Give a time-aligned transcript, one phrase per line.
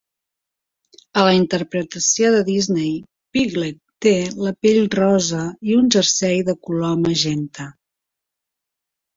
[1.19, 2.95] A la interpretació de Disney,
[3.37, 3.77] Piglet
[4.07, 4.15] té
[4.47, 7.69] la pell rosa i un jersei de color magenta.